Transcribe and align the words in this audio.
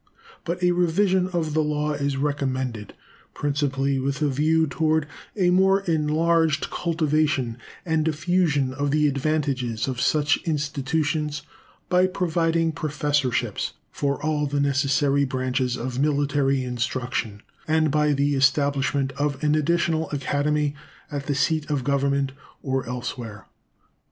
But 0.45 0.63
a 0.63 0.71
revision 0.71 1.27
of 1.27 1.53
the 1.53 1.61
law 1.61 1.91
is 1.93 2.17
recommended, 2.17 2.95
principally 3.35 3.99
with 3.99 4.19
a 4.23 4.29
view 4.29 4.65
to 4.65 5.03
a 5.37 5.51
more 5.51 5.81
enlarged 5.81 6.71
cultivation 6.71 7.59
and 7.85 8.03
diffusion 8.03 8.73
of 8.73 8.89
the 8.89 9.07
advantages 9.07 9.87
of 9.87 10.01
such 10.01 10.37
institutions, 10.37 11.43
by 11.87 12.07
providing 12.07 12.71
professorships 12.71 13.73
for 13.91 14.19
all 14.25 14.47
the 14.47 14.59
necessary 14.59 15.23
branches 15.23 15.77
of 15.77 15.99
military 15.99 16.63
instruction, 16.63 17.43
and 17.67 17.91
by 17.91 18.11
the 18.11 18.33
establishment 18.33 19.11
of 19.19 19.43
an 19.43 19.53
additional 19.53 20.09
academy 20.09 20.73
at 21.11 21.27
the 21.27 21.35
seat 21.35 21.69
of 21.69 21.83
Government 21.83 22.31
or 22.63 22.87
elsewhere. 22.89 23.45